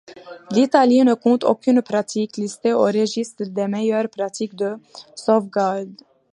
[0.55, 4.77] L'Italie ne compte aucune pratique listée au registre des meilleures pratiques de
[5.13, 5.93] sauvegarde.